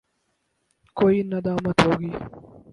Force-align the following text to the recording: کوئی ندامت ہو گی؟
کوئی 0.97 1.17
ندامت 1.31 1.77
ہو 1.85 1.91
گی؟ 1.99 2.11